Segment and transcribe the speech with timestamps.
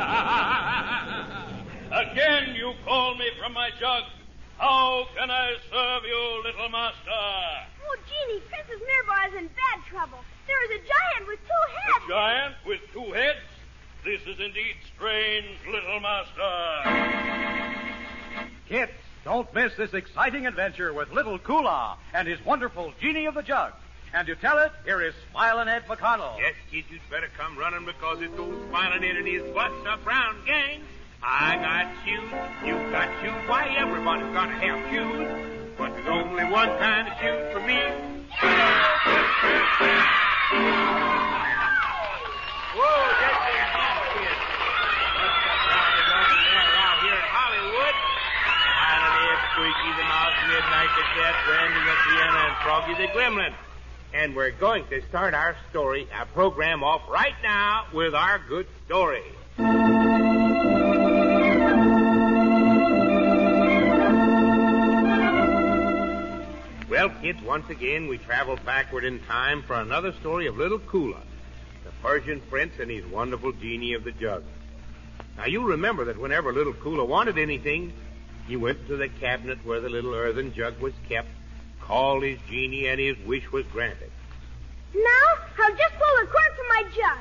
[1.92, 4.04] Again you call me from my jug.
[4.58, 6.96] How can I serve you, little master?
[7.08, 10.18] Oh, Genie, Princess Mirabelle is in bad trouble.
[10.46, 12.04] There is a giant with two heads.
[12.04, 13.38] A giant with two heads?
[14.04, 16.50] This is indeed strange, little master.
[18.68, 18.92] Kids,
[19.24, 23.72] don't miss this exciting adventure with Little Kula and his wonderful Genie of the Jug.
[24.12, 26.36] And to tell it, here is Smiling Ed McConnell.
[26.36, 30.04] Yes, kids, you'd better come running because it's old Smiling Ed and his What's Up
[30.04, 30.82] Round gang.
[31.22, 32.26] I got shoes,
[32.66, 33.38] you got shoes.
[33.46, 35.30] Why, everybody's to have shoes.
[35.78, 37.78] But there's only one kind of shoes for me.
[42.74, 44.34] Whoa, that's a huge kid.
[46.82, 47.94] Out here in Hollywood.
[48.74, 53.54] Smiling Ed, Squeaky the Mouse, Midnight the Cat, Grandie the Piano, and Froggy the Gremlin.
[54.12, 58.66] And we're going to start our story, our program off right now with our good
[58.86, 59.22] story.
[66.90, 71.20] Well, kids, once again we travel backward in time for another story of little Kula,
[71.84, 74.42] the Persian prince and his wonderful genie of the jug.
[75.36, 77.92] Now you remember that whenever little Kula wanted anything,
[78.48, 81.28] he went to the cabinet where the little earthen jug was kept,
[81.90, 84.12] called his genie, and his wish was granted.
[84.94, 85.26] Now,
[85.58, 87.18] I'll just pull the cork from my jug.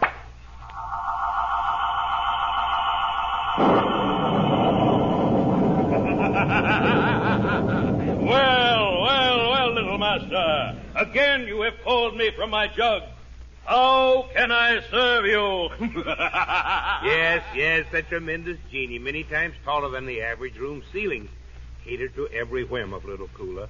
[8.22, 10.80] well, well, well, little master.
[10.96, 13.02] Again you have called me from my jug.
[13.66, 15.70] How can I serve you?
[17.10, 21.28] yes, yes, the tremendous genie, many times taller than the average room ceiling,
[21.84, 23.68] catered to every whim of little Kula.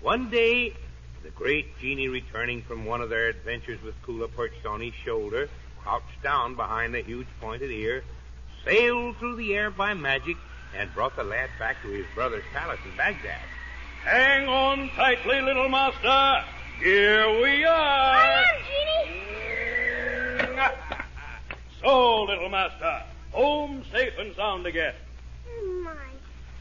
[0.00, 0.72] One day,
[1.22, 5.50] the great genie, returning from one of their adventures with Kula perched on his shoulder,
[5.82, 8.02] crouched down behind the huge pointed ear,
[8.64, 10.38] sailed through the air by magic,
[10.74, 13.42] and brought the lad back to his brother's palace in Baghdad.
[14.02, 16.44] Hang on tightly, little master.
[16.78, 18.14] Here we are.
[18.16, 18.62] I am,
[20.46, 20.62] Genie.
[21.82, 23.02] so, little master,
[23.32, 24.94] home safe and sound again.
[25.46, 25.92] Oh, my.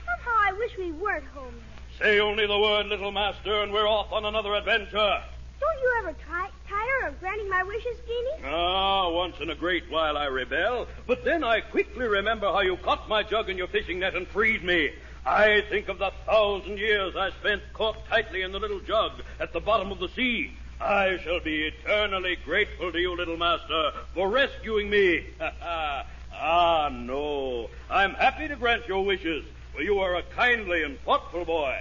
[0.06, 1.69] Somehow I wish we weren't home yet.
[2.00, 5.22] Say only the word, little master, and we're off on another adventure.
[5.60, 8.46] Don't you ever try, tire of granting my wishes, Genie?
[8.46, 12.78] Ah, once in a great while I rebel, but then I quickly remember how you
[12.78, 14.92] caught my jug in your fishing net and freed me.
[15.26, 19.52] I think of the thousand years I spent caught tightly in the little jug at
[19.52, 20.54] the bottom of the sea.
[20.80, 25.26] I shall be eternally grateful to you, little master, for rescuing me.
[25.42, 27.70] ah, no.
[27.90, 29.44] I'm happy to grant your wishes,
[29.80, 31.74] for you are a kindly and thoughtful boy.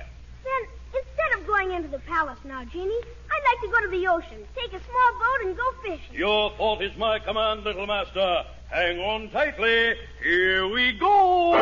[0.44, 4.06] Then, instead of going into the palace now, Genie, I'd like to go to the
[4.06, 6.14] ocean, take a small boat, and go fishing.
[6.14, 8.44] Your fault is my command, little master.
[8.70, 9.96] Hang on tightly.
[10.22, 11.54] Here we go.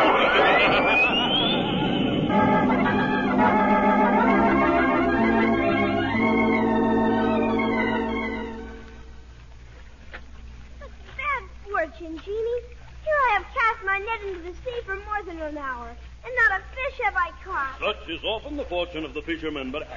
[11.17, 12.61] Bad fortune, Genie.
[13.07, 16.35] Here I have cast my net into the sea for more than an hour, and
[16.35, 17.79] not a fish have I caught.
[17.81, 19.89] Such is often the fortune of the fisherman, but.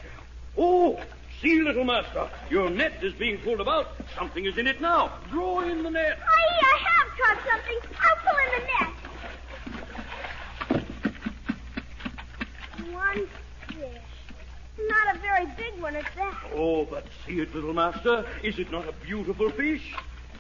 [0.58, 1.00] Oh!
[1.42, 3.88] See, little master, your net is being pulled about.
[4.18, 5.14] Something is in it now.
[5.30, 6.20] Draw in the net.
[6.22, 7.80] Aye, I have caught something.
[8.02, 8.90] I'll pull in the net.
[12.94, 13.28] One
[13.68, 14.04] fish.
[14.90, 16.36] Not a very big one at that.
[16.54, 18.26] Oh, but see it, little master.
[18.44, 19.96] Is it not a beautiful fish?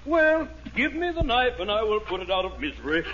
[0.05, 3.05] Well, give me the knife and I will put it out of misery.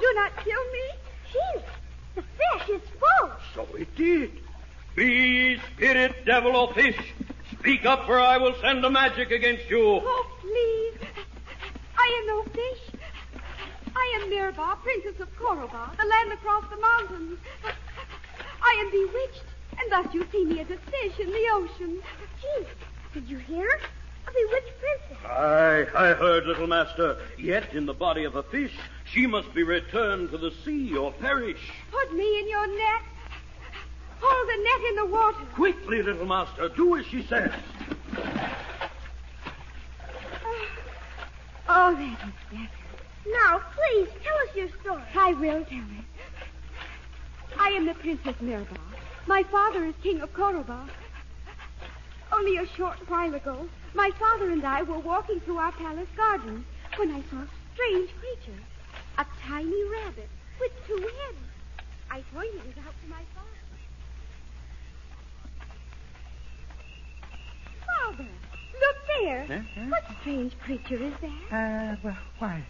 [0.00, 0.86] Do not kill me.
[1.32, 1.60] Gee,
[2.16, 3.30] the fish is full.
[3.54, 4.30] So it did.
[4.94, 6.96] Be spirit, devil, or fish,
[7.58, 10.00] speak up, or I will send a magic against you.
[10.02, 11.08] Oh, please.
[11.98, 12.82] I am no fish.
[13.94, 17.38] I am Mirabah, Princess of Koroba, the land across the mountains.
[18.62, 19.44] I am bewitched,
[19.78, 22.00] and thus you see me as a fish in the ocean.
[22.40, 22.66] Gee,
[23.14, 23.68] did you hear?
[24.36, 25.24] A bewitched princess.
[25.26, 27.18] Aye, I heard, little master.
[27.38, 28.72] Yet in the body of a fish,
[29.04, 31.60] she must be returned to the sea or perish.
[31.90, 33.02] Put me in your net.
[34.20, 35.44] Hold the net in the water.
[35.54, 37.52] Quickly, little master, do as she says.
[41.68, 42.70] Oh, that is better.
[43.26, 45.02] Now, please, tell us your story.
[45.16, 47.58] I will tell it.
[47.58, 48.76] I am the Princess Mirabah.
[49.26, 50.88] My father is King of Koroba.
[52.32, 56.64] Only a short while ago, my father and I were walking through our palace garden
[56.96, 58.60] when I saw a strange creature.
[59.18, 60.28] A tiny rabbit
[60.60, 61.38] with two heads.
[62.10, 63.46] I pointed it out to my father.
[67.86, 68.28] Father,
[68.80, 69.46] look there.
[69.46, 69.60] Huh?
[69.74, 69.86] Huh?
[69.88, 71.50] what strange creature is that?
[71.50, 72.62] Uh, well, why,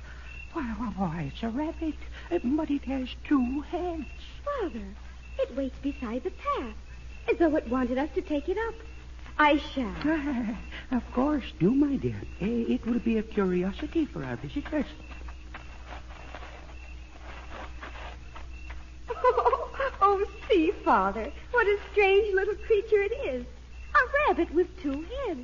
[0.52, 1.96] why, why, why, it's a rabbit,
[2.44, 4.06] but it has two heads.
[4.44, 4.86] Father,
[5.40, 6.76] it waits beside the path,
[7.30, 8.74] as though it wanted us to take it up.
[9.38, 9.94] I shall.
[10.90, 12.20] Of course, do, my dear.
[12.40, 14.86] Uh, it will be a curiosity for our visitors.
[20.08, 23.44] Oh, see, Father, what a strange little creature it is.
[23.94, 25.40] A rabbit with two heads.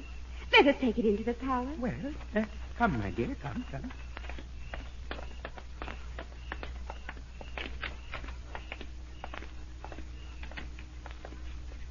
[0.52, 1.76] Let us take it into the palace.
[1.78, 1.92] Well,
[2.36, 2.44] uh,
[2.78, 3.90] come, my dear, come, come.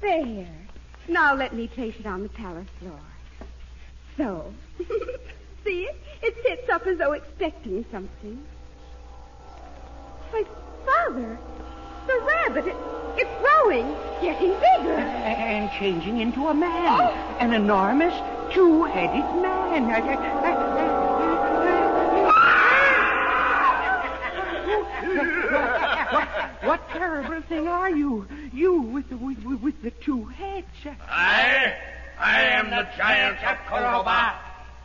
[0.00, 0.61] There.
[1.08, 3.00] Now let me place it on the palace floor.
[4.16, 4.54] So.
[5.64, 5.96] See it?
[6.22, 8.42] It sits up as though expecting something.
[10.30, 10.44] Why,
[10.84, 11.38] Father,
[12.06, 12.76] the rabbit, it,
[13.16, 14.94] it's growing, getting bigger.
[14.94, 17.00] And changing into a man.
[17.38, 18.14] An enormous,
[18.52, 19.84] two-headed man.
[19.90, 20.61] Uh, what,
[26.62, 28.26] what terrible thing are you?
[28.52, 30.66] You with the, with, with- the two heads.
[31.08, 31.74] I,
[32.18, 34.34] I am the giant of Koroba,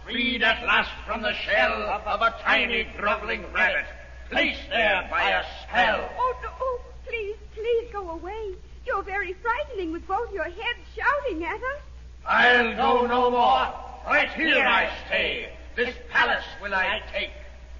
[0.03, 1.73] freed at last from the shell
[2.05, 3.85] of a tiny groveling rabbit,
[4.31, 6.09] placed there by a spell.
[6.17, 8.55] Oh, no, oh, please, please go away.
[8.85, 11.81] You're very frightening with both your heads shouting at us.
[12.25, 13.73] I'll go no more.
[14.05, 15.49] Right here I stay.
[15.75, 17.29] This palace will I take,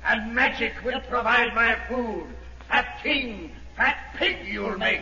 [0.06, 2.28] and magic will provide my food.
[2.68, 5.02] Fat king, fat pig you'll make.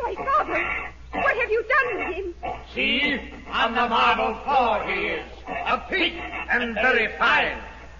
[0.00, 0.62] Why, Father,
[1.22, 2.34] what have you done with him?
[2.74, 3.20] See,
[3.50, 6.14] on the marble floor he is, a pig
[6.50, 7.58] and very fine.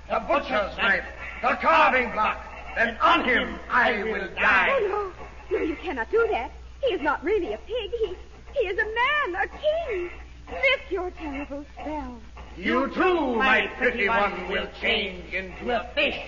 [0.09, 1.05] The butcher's knife,
[1.43, 2.45] the carving block,
[2.75, 4.69] then on him I will die.
[4.71, 5.13] Oh,
[5.51, 5.59] no.
[5.59, 6.51] No, you cannot do that.
[6.83, 7.91] He is not really a pig.
[8.01, 8.17] He,
[8.55, 10.11] he is a man, a king.
[10.51, 12.19] Lift your terrible spell.
[12.57, 16.23] You too, my pretty one, will change into a fish.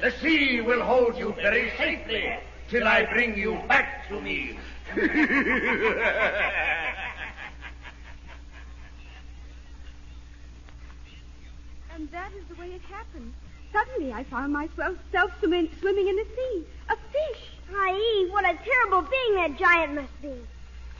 [0.00, 2.34] The sea will hold you very safely
[2.68, 4.58] till I bring you back to me.
[11.94, 13.32] And that is the way it happened.
[13.72, 16.64] Suddenly I found myself self swimming, swimming in the sea.
[16.90, 17.42] A fish.
[17.72, 20.34] Aye, what a terrible being that giant must be.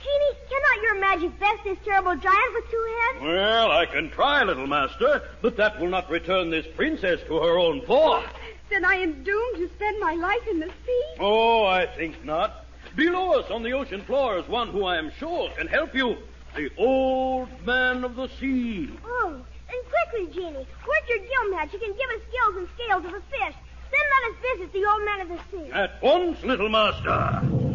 [0.05, 3.25] Genie, cannot your magic best this terrible giant with two heads?
[3.25, 7.59] Well, I can try, little master, but that will not return this princess to her
[7.59, 8.23] own form.
[8.69, 11.05] Then I am doomed to spend my life in the sea.
[11.21, 12.67] Oh, I think not.
[12.95, 16.19] Below us on the ocean floor is one who I am sure can help you.
[16.55, 18.91] The old man of the sea.
[19.07, 19.33] Oh,
[19.69, 23.23] and quickly, Genie, work your gill magic and give us gills and scales of a
[23.31, 23.57] fish.
[23.91, 25.73] Then let us visit the old man of the sea.
[25.73, 27.74] At once, little master.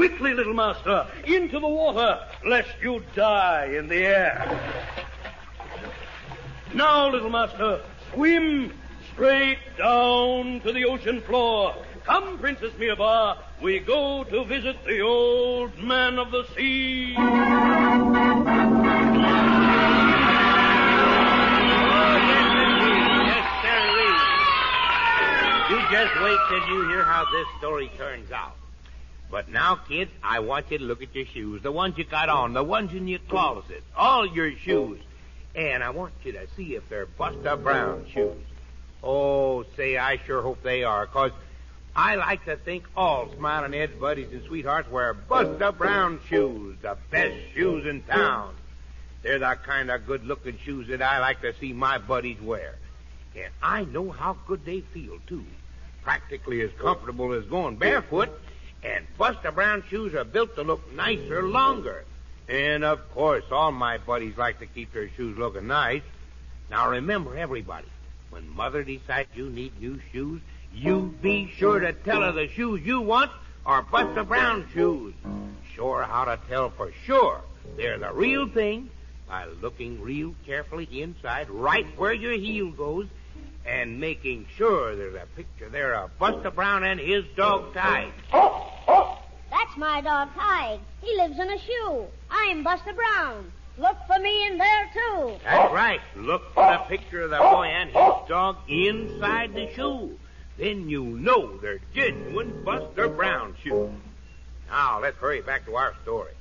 [0.00, 4.58] Quickly, little master, into the water, lest you die in the air.
[6.72, 8.72] Now, little master, swim
[9.12, 11.74] straight down to the ocean floor.
[12.04, 17.12] Come, Princess Mirbar, we go to visit the old man of the sea.
[17.12, 17.28] Yes.
[25.68, 28.59] You just wait till you hear how this story turns out.
[29.30, 31.62] But now, kids, I want you to look at your shoes.
[31.62, 34.98] The ones you got on, the ones in your closet, all your shoes.
[35.54, 38.42] And I want you to see if they're Buster Brown shoes.
[39.02, 41.32] Oh, say, I sure hope they are, 'cause
[41.94, 46.96] I like to think all Smiling Ed's buddies and sweethearts wear Buster Brown shoes, the
[47.10, 48.54] best shoes in town.
[49.22, 52.76] They're the kind of good-looking shoes that I like to see my buddies wear.
[53.34, 55.44] And I know how good they feel, too.
[56.02, 58.30] Practically as comfortable as going barefoot.
[58.82, 62.04] And Buster Brown shoes are built to look nicer longer.
[62.48, 66.02] And of course, all my buddies like to keep their shoes looking nice.
[66.70, 67.88] Now remember, everybody,
[68.30, 70.40] when Mother decides you need new shoes,
[70.74, 73.30] you be sure to tell her the shoes you want
[73.66, 75.14] are Buster Brown shoes.
[75.74, 77.42] Sure how to tell for sure
[77.76, 78.90] they're the real thing
[79.28, 83.06] by looking real carefully inside, right where your heel goes,
[83.70, 88.10] and making sure there's a picture there of Buster Brown and his dog Tige.
[88.32, 90.80] That's my dog, Tige.
[91.00, 92.06] He lives in a shoe.
[92.30, 93.52] I'm Buster Brown.
[93.78, 95.36] Look for me in there, too.
[95.44, 96.00] That's right.
[96.16, 100.18] Look for the picture of the boy and his dog inside the shoe.
[100.58, 103.90] Then you know they're genuine Buster Brown shoes.
[104.68, 106.32] Now, let's hurry back to our story.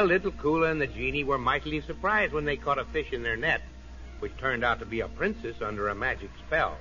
[0.00, 3.22] Well, little Kula and the genie were mightily surprised when they caught a fish in
[3.22, 3.60] their net,
[4.20, 6.78] which turned out to be a princess under a magic spell.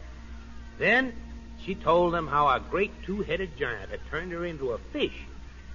[0.77, 1.11] Then
[1.61, 5.25] she told them how a great two-headed giant had turned her into a fish,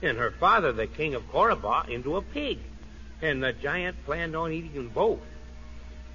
[0.01, 2.61] and her father, the king of Koraba, into a pig.
[3.21, 5.21] And the giant planned on eating them both.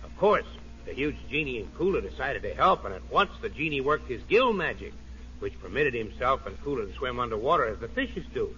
[0.04, 0.48] Of course,
[0.88, 4.24] the huge genie and Kula decided to help, and at once the genie worked his
[4.24, 4.94] gill magic,
[5.38, 8.56] which permitted himself and Kula to swim underwater as the fishes do.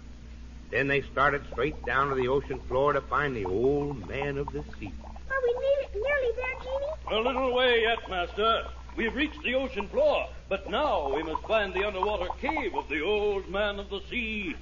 [0.72, 4.52] Then they started straight down to the ocean floor to find the old man of
[4.52, 4.94] the sea.
[5.30, 7.20] Are we ne- nearly there, Genie?
[7.20, 8.64] A little way yet, Master.
[8.96, 13.02] We've reached the ocean floor, but now we must find the underwater cave of the
[13.02, 14.56] old man of the sea.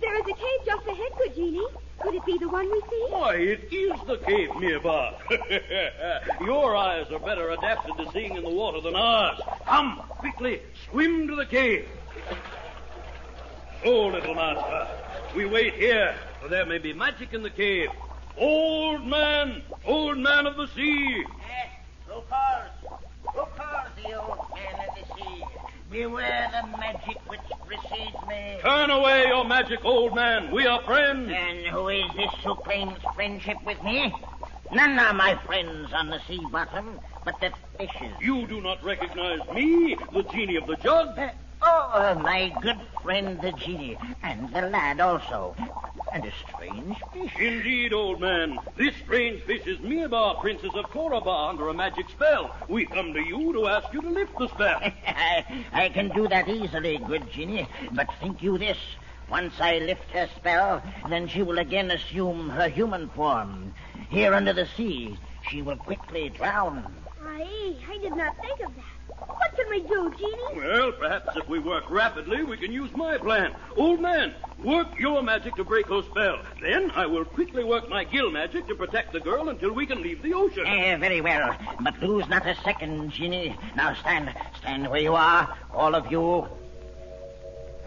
[0.00, 1.66] There is a cave just ahead, good Genie.
[2.00, 3.06] Could it be the one we see?
[3.08, 5.14] Why, it is the cave, nearby.
[6.40, 9.40] Your eyes are better adapted to seeing in the water than ours.
[9.64, 11.88] Come, quickly, swim to the cave.
[13.84, 14.88] So, little master,
[15.36, 17.90] we wait here, for there may be magic in the cave.
[18.36, 21.24] Old man, old man of the sea.
[21.48, 21.68] Yes,
[22.28, 22.98] calls?
[23.22, 25.44] Who calls the old man of the sea?
[25.90, 28.58] Beware the magic which precedes me.
[28.62, 30.50] Turn away your magic, old man.
[30.50, 31.30] We are friends.
[31.32, 34.12] And who is this who claims friendship with me?
[34.72, 38.12] None are my friends on the sea bottom, but the fishes.
[38.20, 41.18] You do not recognize me, the genie of the jug.
[41.18, 41.30] Uh,
[41.62, 45.54] oh, my good friend the genie, and the lad also.
[46.12, 47.32] And a strange fish.
[47.38, 48.58] Indeed, old man.
[48.76, 52.54] This strange fish is Mirbar, Princess of Koraba, under a magic spell.
[52.68, 54.80] We come to you to ask you to lift the spell.
[55.06, 57.68] I, I can do that easily, good genie.
[57.92, 58.78] But think you this.
[59.30, 63.74] Once I lift her spell, then she will again assume her human form.
[64.08, 65.18] Here under the sea,
[65.50, 66.94] she will quickly drown.
[67.22, 68.97] Aye, I did not think of that.
[69.38, 70.56] What can we do, Genie?
[70.56, 73.54] Well, perhaps if we work rapidly, we can use my plan.
[73.76, 76.40] Old man, work your magic to break her spell.
[76.60, 80.02] Then I will quickly work my gill magic to protect the girl until we can
[80.02, 80.66] leave the ocean.
[80.66, 81.54] Eh, very well.
[81.80, 83.56] But lose not a second, Genie.
[83.76, 86.48] Now stand, stand where you are, all of you.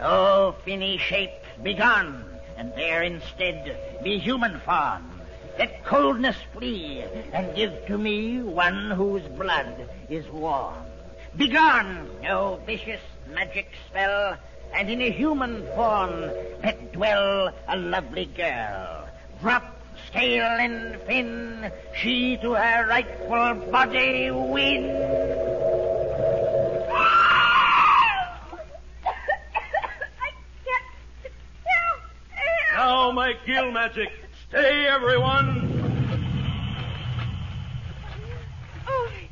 [0.00, 1.30] Oh, finny shape,
[1.62, 2.24] be gone,
[2.56, 5.08] and there instead be human form.
[5.58, 10.74] Let coldness flee, and give to me one whose blood is warm.
[11.36, 14.36] Begone, O vicious magic spell,
[14.74, 16.30] and in a human form
[16.62, 19.08] let dwell a lovely girl.
[19.40, 19.64] Drop
[20.08, 24.90] scale and fin, she to her rightful body win.
[30.20, 30.30] I
[30.66, 30.84] can't.
[31.64, 32.00] Help!
[32.30, 32.76] Help!
[32.76, 34.10] Now my gill magic.
[34.50, 35.70] Stay, everyone.
[38.86, 39.28] Oh, I,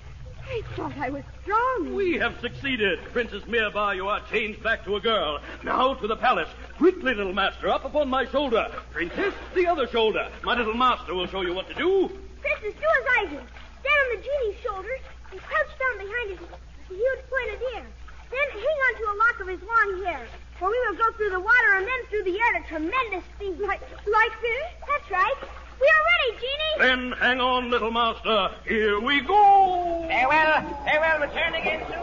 [0.50, 1.94] I thought I was strong.
[1.94, 3.00] We have succeeded.
[3.12, 5.40] Princess Mirbar, you are changed back to a girl.
[5.62, 6.48] Now to the palace.
[6.78, 8.70] Quickly, little master, up upon my shoulder.
[8.92, 10.28] Princess, the other shoulder.
[10.42, 12.08] My little master will show you what to do.
[12.40, 13.38] Princess, do as I do.
[13.80, 15.00] Stand on the genie's shoulders
[15.32, 16.48] and crouch down behind his
[16.88, 17.86] huge pointed ear.
[18.30, 20.26] Then hang on to a lock of his long hair.
[20.58, 23.58] For we will go through the water and then through the air at tremendous speed.
[23.58, 24.68] Like, like this?
[24.86, 25.34] That's right.
[25.80, 26.76] We are ready, Genie.
[26.78, 28.50] Then hang on, little master.
[28.66, 30.04] Here we go.
[30.08, 31.96] Farewell, farewell, return again soon.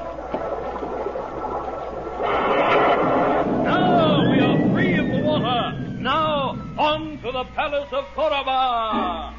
[3.63, 5.77] Now we are free of the water.
[6.00, 9.34] Now on to the palace of Koraba.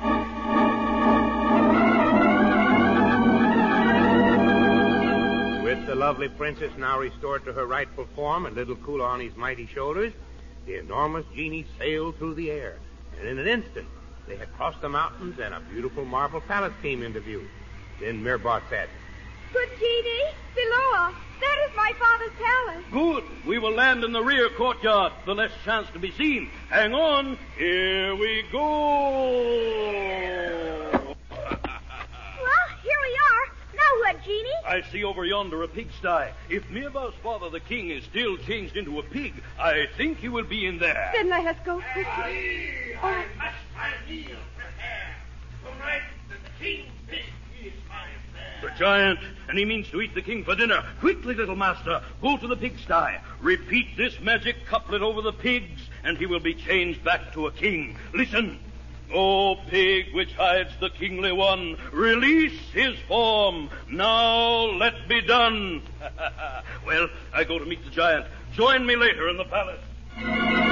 [5.64, 9.34] With the lovely princess now restored to her rightful form and little Kula on his
[9.36, 10.12] mighty shoulders,
[10.66, 12.78] the enormous genie sailed through the air.
[13.18, 13.88] And in an instant,
[14.28, 17.48] they had crossed the mountains and a beautiful marble palace came into view.
[18.00, 18.88] Then Mirbar said,
[19.52, 21.14] Good Genie, below us.
[21.40, 22.84] That is my father's palace.
[22.92, 23.24] Good.
[23.46, 26.50] We will land in the rear courtyard, the less chance to be seen.
[26.68, 27.38] Hang on.
[27.56, 29.94] Here we go.
[31.30, 33.44] Well, here we are.
[33.74, 34.48] Now what, Genie?
[34.66, 36.32] I see over yonder a pigsty.
[36.50, 40.44] If Mirbar's father, the king, is still changed into a pig, I think he will
[40.44, 41.10] be in there.
[41.14, 42.96] Then let us go quickly.
[43.02, 43.24] I
[44.08, 45.16] meal prepare.
[45.64, 46.86] Tonight the fish
[47.62, 48.06] is my.
[48.60, 50.84] The giant, and he means to eat the king for dinner.
[50.98, 53.20] Quickly, little master, go to the pigsty.
[53.40, 57.52] Repeat this magic couplet over the pigs, and he will be changed back to a
[57.52, 57.96] king.
[58.14, 58.58] Listen.
[59.14, 63.70] O pig which hides the kingly one, release his form.
[63.90, 65.80] Now let be done.
[66.86, 68.26] well, I go to meet the giant.
[68.52, 70.67] Join me later in the palace.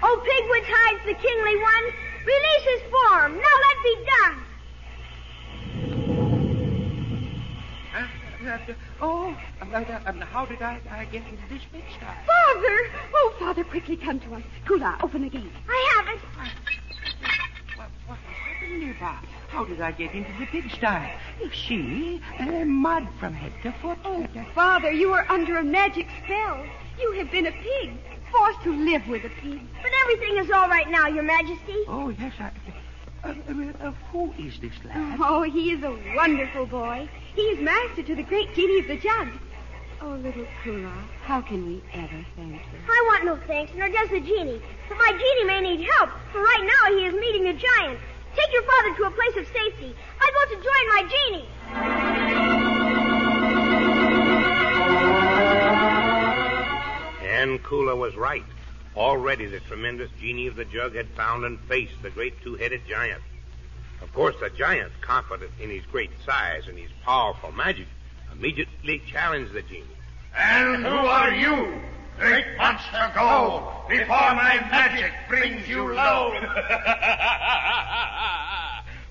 [0.01, 1.83] O pig which hides the kingly one,
[2.25, 3.37] release his form.
[3.37, 4.43] Now let be done.
[7.95, 11.99] Uh, uh, oh, uh, um, how did I, I get into this pigsty?
[11.99, 12.89] Father!
[13.13, 14.43] Oh, Father, quickly come to us.
[14.65, 15.51] Kula, open the gate.
[15.67, 16.21] I haven't.
[16.37, 16.58] What, what
[18.69, 19.23] was happening here, Bob?
[19.49, 21.11] How did I get into the pigsty?
[21.41, 23.97] You see, uh, mud from head to foot.
[24.05, 26.65] Oh, Father, you are under a magic spell.
[26.99, 27.91] You have been a pig,
[28.31, 29.61] forced to live with a pig.
[29.81, 31.83] But everything is all right now, Your Majesty.
[31.87, 32.51] Oh, yes, I...
[33.21, 35.19] Uh, uh, uh, who is this lad?
[35.21, 37.09] Oh, he is a wonderful boy.
[37.35, 39.27] He is master to the great genie of the jug.
[40.01, 42.79] Oh, little Kula, how can we ever thank you?
[42.87, 44.61] I want no thanks, nor does the genie.
[44.87, 47.99] But my genie may need help, for right now he is meeting a giant.
[48.39, 49.95] Take your father to a place of safety.
[50.21, 51.47] I go to join my genie.
[57.21, 58.45] And Kula was right.
[58.95, 63.21] Already the tremendous genie of the jug had found and faced the great two-headed giant.
[64.01, 67.87] Of course, the giant, confident in his great size and his powerful magic,
[68.31, 69.85] immediately challenged the genie.
[70.35, 71.81] And who are you?
[72.19, 76.33] Great monster, go before my magic brings you low.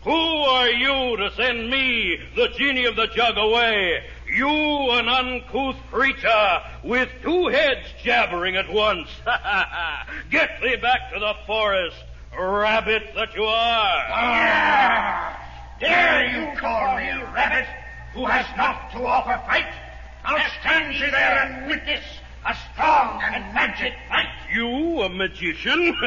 [0.04, 4.04] Who are you to send me, the genie of the jug, away?
[4.30, 9.08] You, an uncouth creature, with two heads jabbering at once.
[10.30, 11.96] Get thee back to the forest,
[12.38, 14.04] rabbit that you are.
[14.10, 17.66] Ah, dare you call me a rabbit,
[18.12, 19.72] who has not to offer fight?
[20.24, 22.04] Now stand ye there and witness
[22.46, 24.26] a strong and magic fight.
[24.52, 25.94] You, a magician?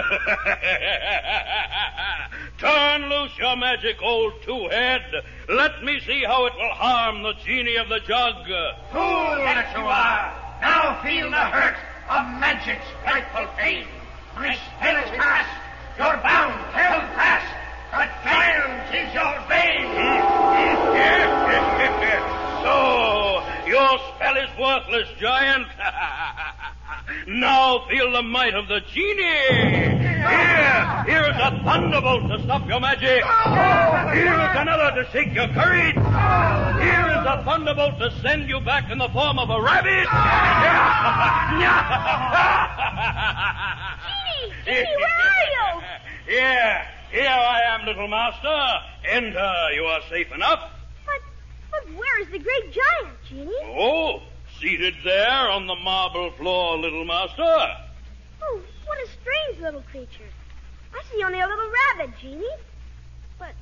[2.58, 5.24] Turn loose your magic, old two-head.
[5.50, 8.36] Let me see how it will harm the genie of the jug.
[8.92, 10.34] Fool that you are!
[10.62, 11.76] Now feel the hurt
[12.10, 13.86] of magic's frightful pain.
[14.36, 15.50] My spell is past.
[15.98, 17.46] You're bound, held fast.
[17.94, 19.92] A giant is your bane.
[22.64, 25.68] so, your spell is worthless, giant.
[27.28, 29.24] now feel the might of the genie.
[29.24, 33.24] Here, here is a thunderbolt to stop your magic.
[34.14, 35.96] Here is another to shake your courage.
[35.96, 40.06] Here is a thunderbolt to send you back in the form of a rabbit.
[44.36, 44.54] Genie!
[44.66, 45.82] Genie, where are you?
[46.32, 48.80] Here, here I am, little master.
[49.04, 50.81] Enter, you are safe enough.
[51.72, 53.52] But, where is the great giant, Genie?
[53.64, 54.22] Oh,
[54.60, 57.42] seated there on the marble floor, little master.
[58.44, 60.30] Oh, what a strange little creature.
[60.94, 62.46] I see only a little rabbit, Genie.
[63.40, 63.54] But,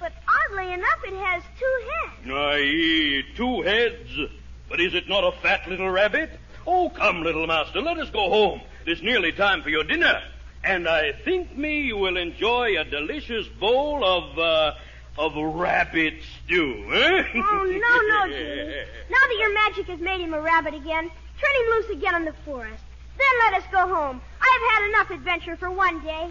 [0.00, 2.30] but oddly enough, it has two heads.
[2.30, 4.32] Aye, two heads.
[4.68, 6.30] But is it not a fat little rabbit?
[6.66, 8.62] Oh, come, little master, let us go home.
[8.86, 10.22] It's nearly time for your dinner.
[10.64, 14.74] And I think me you will enjoy a delicious bowl of, uh,
[15.18, 17.24] of rabbit stew, eh?
[17.34, 18.82] Oh, no, no, Genie.
[19.10, 22.24] Now that your magic has made him a rabbit again, turn him loose again in
[22.24, 22.82] the forest.
[23.18, 24.20] Then let us go home.
[24.40, 26.30] I've had enough adventure for one day.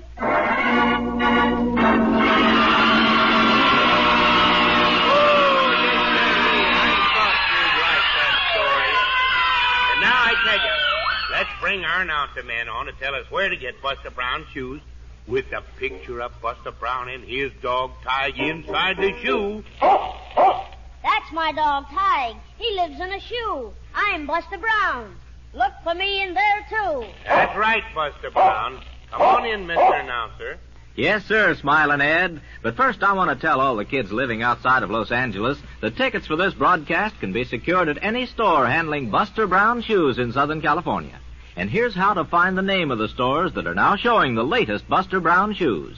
[4.43, 6.01] Oh, dear
[6.73, 8.93] I thought you liked that story.
[9.91, 10.75] And now I tell you,
[11.31, 14.81] let's bring our announcer man on to tell us where to get Buster Brown's shoes
[15.31, 19.63] with the picture of Buster Brown and his dog Tige inside the shoe.
[19.81, 22.37] That's my dog, Tige.
[22.57, 23.71] He lives in a shoe.
[23.95, 25.15] I'm Buster Brown.
[25.53, 27.05] Look for me in there, too.
[27.25, 28.83] That's right, Buster Brown.
[29.09, 30.03] Come on in, Mr.
[30.03, 30.57] Announcer.
[30.95, 32.41] Yes, sir, smiling Ed.
[32.61, 35.95] But first, I want to tell all the kids living outside of Los Angeles that
[35.95, 40.33] tickets for this broadcast can be secured at any store handling Buster Brown shoes in
[40.33, 41.17] Southern California.
[41.61, 44.43] And here's how to find the name of the stores that are now showing the
[44.43, 45.95] latest Buster Brown shoes.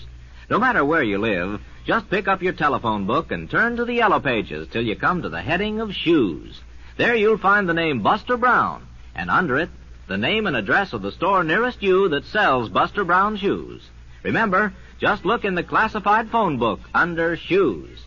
[0.49, 3.93] No matter where you live, just pick up your telephone book and turn to the
[3.93, 6.59] yellow pages till you come to the heading of shoes.
[6.97, 9.69] There you'll find the name Buster Brown, and under it,
[10.09, 13.89] the name and address of the store nearest you that sells Buster Brown shoes.
[14.21, 18.03] Remember, just look in the classified phone book under shoes.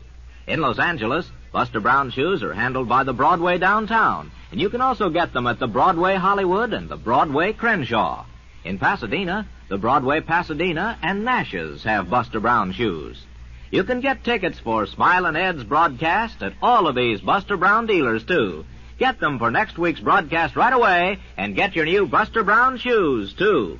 [0.47, 4.83] In Los Angeles, Buster Brown shoes are handled by the Broadway downtown, and you can
[4.83, 8.27] also get them at the Broadway Hollywood and the Broadway Crenshaw.
[8.63, 13.25] In Pasadena, the Broadway Pasadena and Nash's have Buster Brown shoes.
[13.71, 18.23] You can get tickets for Smilin' Ed's broadcast at all of these Buster Brown dealers,
[18.25, 18.67] too.
[18.99, 23.33] Get them for next week's broadcast right away and get your new Buster Brown shoes,
[23.33, 23.79] too.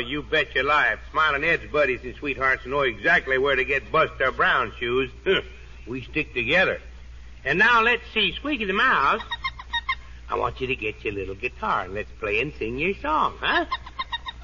[0.00, 0.98] You bet your life.
[1.10, 5.10] Smiling Ed's buddies and sweethearts know exactly where to get Buster Brown shoes.
[5.86, 6.80] we stick together.
[7.44, 9.22] And now let's see, Squeaky the Mouse.
[10.28, 13.34] I want you to get your little guitar and let's play and sing your song,
[13.40, 13.66] huh?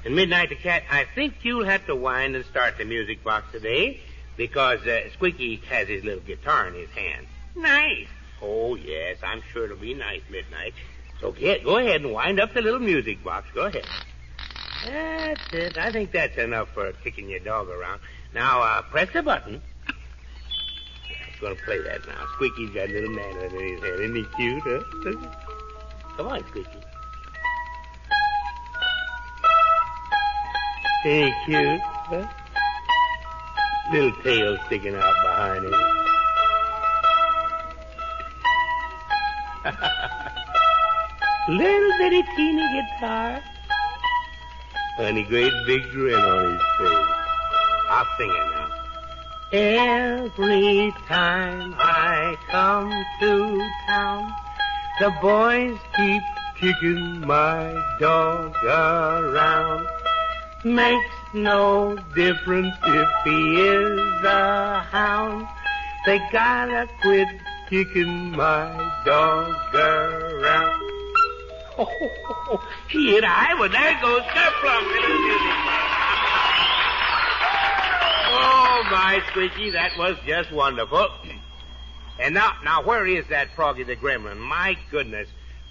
[0.03, 3.51] And Midnight the Cat, I think you'll have to wind and start the music box
[3.51, 3.99] today
[4.35, 7.27] because uh, Squeaky has his little guitar in his hand.
[7.55, 8.07] Nice.
[8.41, 10.73] Oh, yes, I'm sure it'll be nice, Midnight.
[11.19, 13.47] So get, go ahead and wind up the little music box.
[13.53, 13.85] Go ahead.
[14.85, 15.77] That's it.
[15.77, 17.99] I think that's enough for kicking your dog around.
[18.33, 19.61] Now, uh, press the button.
[19.87, 22.25] I'm going to play that now.
[22.35, 23.99] Squeaky's got a little man in his head.
[23.99, 24.83] Isn't he cute, huh?
[26.17, 26.69] Come on, Squeaky.
[31.05, 32.27] Ain't he cute, huh?
[33.91, 35.73] Little tail sticking out behind him.
[41.57, 43.41] Little bitty teeny guitar.
[44.99, 47.07] And a great big grin on his face.
[47.89, 48.67] I'll sing it now.
[49.53, 54.33] Every time I come to town,
[54.99, 56.23] the boys keep
[56.59, 59.87] kicking my dog around.
[60.63, 65.47] Makes no difference if he is a hound.
[66.07, 67.27] They gotta quit
[67.69, 68.67] kicking my
[69.05, 70.86] dog around.
[71.77, 74.23] Oh, here I, well, there goes
[78.33, 81.09] oh, my Squeaky, that was just wonderful.
[82.19, 84.37] And now, now, where is that Froggy the Gremlin?
[84.37, 85.27] My goodness.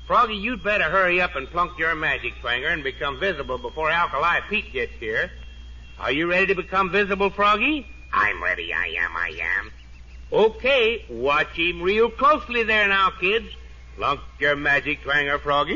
[0.07, 4.41] Froggy, you'd better hurry up and plunk your magic twanger and become visible before Alkali
[4.49, 5.33] Pete gets here.
[5.99, 7.87] Are you ready to become visible, Froggy?
[8.13, 9.73] I'm ready, I am, I am.
[10.33, 13.49] Okay, watch him real closely there now, kids.
[13.97, 15.73] Plunk your magic twanger, Froggy.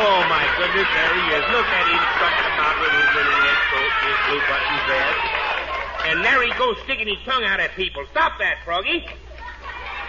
[0.00, 1.44] Oh, my goodness, there he is.
[1.48, 5.20] Look at him strutting about with his little red coat his blue button vest.
[6.08, 8.04] And there he goes sticking his tongue out at people.
[8.10, 9.06] Stop that, Froggy.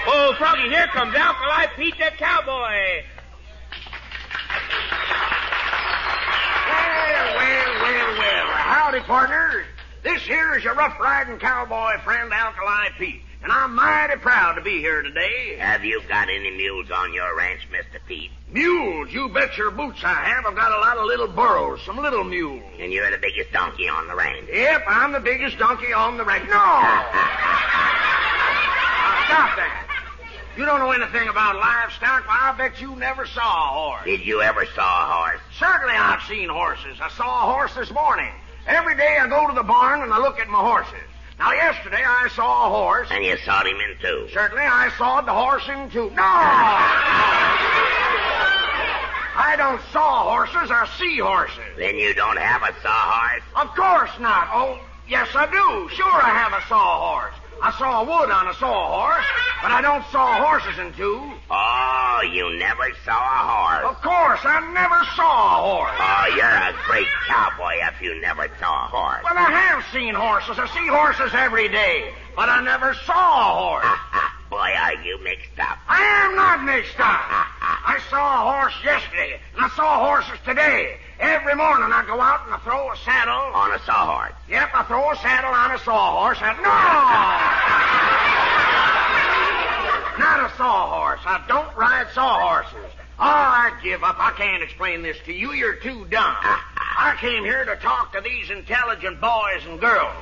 [0.05, 3.03] Oh, Froggy, here comes Alkali Pete the Cowboy.
[6.67, 8.47] Well, well, well, well.
[8.51, 9.65] Howdy, partners.
[10.03, 13.21] This here is your rough riding cowboy friend, Alkali Pete.
[13.41, 15.55] And I'm mighty proud to be here today.
[15.59, 17.99] Have you got any mules on your ranch, Mr.
[18.05, 18.31] Pete?
[18.51, 20.45] Mules, you bet your boots I have.
[20.45, 22.63] I've got a lot of little burros, some little mules.
[22.79, 24.49] And you're the biggest donkey on the range.
[24.51, 26.49] Yep, I'm the biggest donkey on the ranch.
[26.49, 26.51] No!
[26.51, 26.99] now,
[29.25, 29.85] stop that.
[30.57, 32.27] You don't know anything about livestock.
[32.27, 34.03] Well, I bet you never saw a horse.
[34.03, 35.41] Did you ever saw a horse?
[35.57, 36.97] Certainly I've seen horses.
[37.01, 38.33] I saw a horse this morning.
[38.67, 41.08] Every day I go to the barn and I look at my horses.
[41.39, 43.07] Now, yesterday I saw a horse.
[43.11, 44.27] And you sawed him in two.
[44.33, 46.09] Certainly I sawed the horse in two.
[46.09, 46.21] No!
[49.39, 51.63] I don't saw horses, I see horses.
[51.77, 53.43] Then you don't have a sawhorse?
[53.55, 54.49] Of course not.
[54.53, 55.89] Oh, yes, I do.
[55.95, 57.33] Sure, I have a sawhorse.
[57.61, 59.25] I saw a wood on a sawhorse,
[59.61, 61.19] but I don't saw horses in two.
[61.51, 63.95] Oh, you never saw a horse?
[63.95, 65.99] Of course, I never saw a horse.
[65.99, 69.23] Oh, you're a great cowboy if you never saw a horse.
[69.23, 70.57] Well, I have seen horses.
[70.57, 73.99] I see horses every day, but I never saw a horse.
[74.49, 75.77] Boy, are you mixed up.
[75.87, 77.47] I am not mixed up.
[77.69, 80.97] I saw a horse yesterday, and I saw horses today.
[81.19, 83.53] Every morning I go out and I throw a saddle.
[83.53, 84.33] On a sawhorse?
[84.49, 86.39] Yep, I throw a saddle on a sawhorse.
[86.41, 86.47] No!
[90.17, 91.19] Not a sawhorse.
[91.25, 92.91] I don't ride sawhorses.
[93.19, 94.15] Oh, I give up.
[94.17, 95.51] I can't explain this to you.
[95.51, 96.35] You're too dumb.
[97.01, 100.15] I came here to talk to these intelligent boys and girls.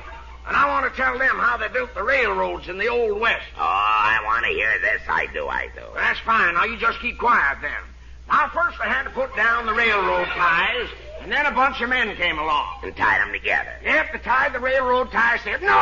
[0.48, 3.44] And I want to tell them how they built the railroads in the Old West.
[3.56, 5.02] Oh, I want to hear this.
[5.06, 5.84] I do, I do.
[5.94, 6.54] That's fine.
[6.54, 7.84] Now, you just keep quiet then.
[8.28, 10.88] Now, first they had to put down the railroad ties,
[11.20, 12.80] and then a bunch of men came along.
[12.82, 13.72] And tied them together.
[13.84, 15.66] Yep, they tied the railroad ties together.
[15.66, 15.76] No!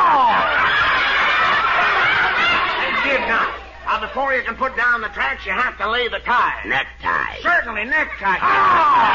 [2.82, 3.54] they did not.
[3.86, 6.66] Now, before you can put down the tracks, you have to lay the ties.
[6.66, 7.42] Neckties.
[7.42, 8.42] Certainly, neckties.
[8.42, 9.06] Oh,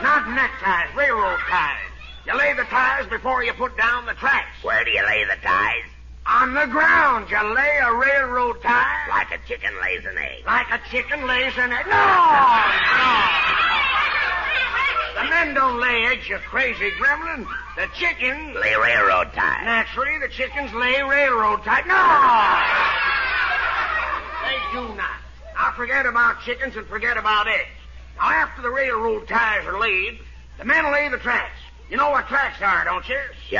[0.00, 0.08] no!
[0.08, 1.87] Not neckties, railroad ties.
[2.28, 4.62] You lay the ties before you put down the tracks.
[4.62, 5.88] Where do you lay the ties?
[6.26, 7.30] On the ground.
[7.30, 9.06] You lay a railroad tie.
[9.08, 10.44] Like a chicken lays an egg.
[10.44, 11.86] Like a chicken lays an egg.
[11.86, 11.96] No!
[11.96, 13.16] No!
[15.16, 17.46] The men don't lay eggs, you crazy gremlin.
[17.76, 18.54] The chickens.
[18.56, 19.64] Lay railroad ties.
[19.64, 21.86] Naturally, the chickens lay railroad ties.
[21.88, 21.96] No!
[24.44, 25.16] They do not.
[25.54, 27.70] Now forget about chickens and forget about eggs.
[28.18, 30.18] Now, after the railroad ties are laid,
[30.58, 31.56] the men lay the tracks.
[31.90, 33.18] You know what tracks are, don't you?
[33.48, 33.58] Sure,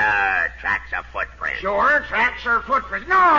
[0.61, 1.61] tracks are footprints.
[1.61, 3.09] Sure, tracks are footprints.
[3.09, 3.31] No, no, no.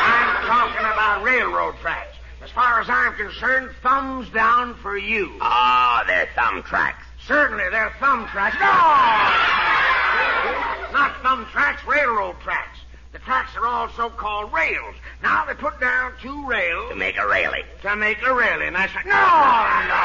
[0.00, 2.16] I'm talking about railroad tracks.
[2.42, 5.30] As far as I'm concerned, thumbs down for you.
[5.42, 7.04] Oh, they're thumb tracks.
[7.26, 8.56] Certainly, they're thumb tracks.
[8.56, 8.66] No!
[10.98, 12.78] Not thumb tracks, railroad tracks.
[13.12, 14.94] The tracks are all so-called rails.
[15.22, 17.64] Now they put down two rails To make a railing.
[17.82, 18.68] to make a railing.
[18.68, 20.00] And I said, no, no.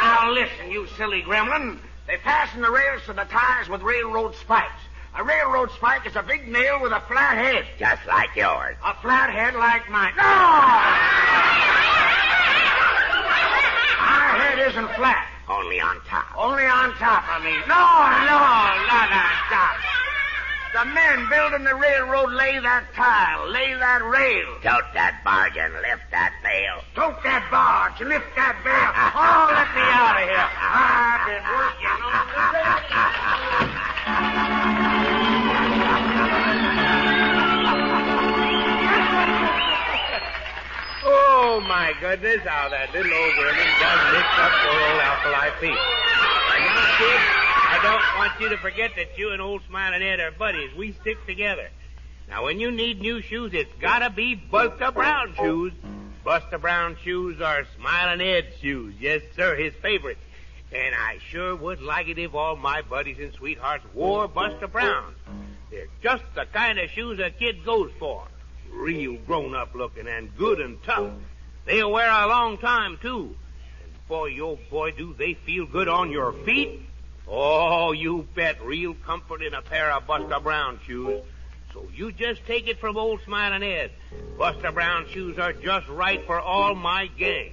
[0.00, 1.78] Now listen, you silly gremlin.
[2.06, 4.80] They fasten the rails to the tires with railroad spikes.
[5.16, 7.66] A railroad spike is a big nail with a flat head.
[7.78, 8.76] Just like yours.
[8.84, 10.14] A flat head like mine.
[10.16, 10.22] No!
[13.98, 15.26] My head isn't flat.
[15.48, 16.26] Only on top.
[16.36, 17.58] Only on top, I mean.
[17.66, 17.82] No,
[18.30, 18.38] no,
[18.86, 19.87] not on top.
[20.74, 24.60] The men building the railroad lay that tile, lay that rail.
[24.60, 26.84] Tote that barge and lift that bale.
[26.94, 28.92] Tote that barge, lift that bale.
[29.18, 30.48] Oh, let me out of here.
[30.60, 32.68] I've been working on the
[41.08, 45.48] Oh, my goodness, how that little old vermin does mix up poor old Alkali.
[45.64, 47.37] And now, kid,
[47.70, 50.74] I don't want you to forget that you and old Smiling Ed are buddies.
[50.74, 51.68] We stick together.
[52.26, 55.74] Now, when you need new shoes, it's gotta be Buster Brown shoes.
[56.24, 58.94] Buster Brown shoes are Smiling Ed's shoes.
[58.98, 60.16] Yes, sir, his favorite.
[60.72, 65.16] And I sure would like it if all my buddies and sweethearts wore Buster Browns.
[65.70, 68.26] They're just the kind of shoes a kid goes for.
[68.72, 71.12] Real grown up looking and good and tough.
[71.66, 73.36] They'll wear a long time, too.
[73.82, 76.80] And boy, oh boy, do they feel good on your feet.
[77.28, 78.62] Oh, you bet.
[78.64, 81.22] Real comfort in a pair of Buster Brown shoes.
[81.72, 83.90] So you just take it from old Smiling Ed.
[84.38, 87.52] Buster Brown shoes are just right for all my gang.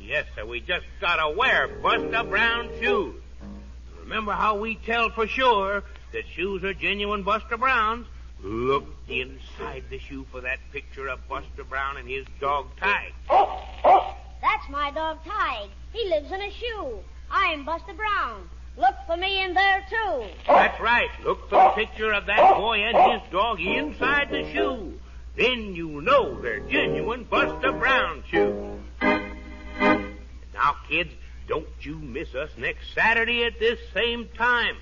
[0.00, 3.14] Yes, sir, we just gotta wear Buster Brown shoes.
[4.00, 8.06] Remember how we tell for sure that shoes are genuine Buster Browns?
[8.42, 13.12] Look inside the shoe for that picture of Buster Brown and his dog Tige.
[14.40, 15.68] That's my dog Tige.
[15.92, 16.98] He lives in a shoe.
[17.30, 18.48] I'm Buster Brown.
[18.76, 20.24] Look for me in there, too.
[20.46, 21.10] That's right.
[21.24, 24.98] Look for the picture of that boy and his dog inside the shoe.
[25.36, 28.80] Then you know they're genuine Buster Brown shoes.
[29.00, 31.10] Now, kids,
[31.48, 34.76] don't you miss us next Saturday at this same time.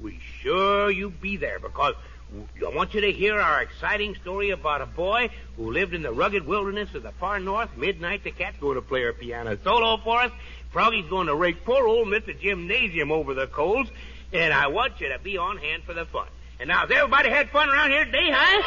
[0.00, 1.94] We sure you'll be there because
[2.30, 6.12] I want you to hear our exciting story about a boy who lived in the
[6.12, 7.74] rugged wilderness of the far north.
[7.76, 10.32] Midnight, the cat's going to play her piano solo for us.
[10.70, 12.38] Froggy's going to rake poor old Mr.
[12.38, 13.88] Gymnasium over the coals.
[14.32, 16.28] And I want you to be on hand for the fun.
[16.60, 18.62] And now, has everybody had fun around here today, huh?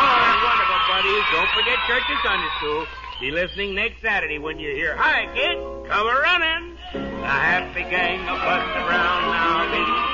[0.00, 1.24] Oh, that's wonderful, buddies.
[1.30, 2.86] Don't forget church and Sunday school.
[3.20, 5.58] Be listening next Saturday when you hear, Hi, kid,
[5.88, 6.76] come a running.
[6.92, 10.09] The happy gang of Buster Brown now.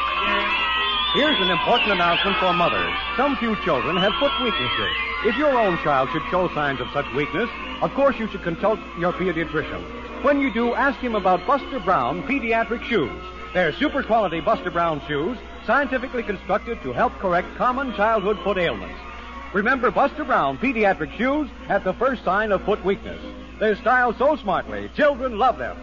[1.17, 2.93] Here's an important announcement for mothers.
[3.17, 4.97] Some few children have foot weaknesses.
[5.25, 7.49] If your own child should show signs of such weakness,
[7.81, 10.23] of course you should consult your pediatrician.
[10.23, 13.19] When you do, ask him about Buster Brown pediatric shoes.
[13.55, 19.01] They're super quality Buster Brown shoes, scientifically constructed to help correct common childhood foot ailments.
[19.55, 23.23] Remember Buster Brown pediatric shoes at the first sign of foot weakness.
[23.59, 25.79] They're styled so smartly, children love them.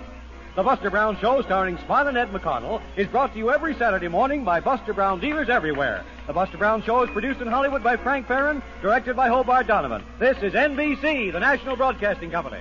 [0.55, 4.07] The Buster Brown Show, starring Spot and Ed McConnell, is brought to you every Saturday
[4.07, 6.05] morning by Buster Brown dealers everywhere.
[6.27, 10.03] The Buster Brown Show is produced in Hollywood by Frank Ferrin, directed by Hobart Donovan.
[10.19, 12.59] This is NBC, the national broadcasting company.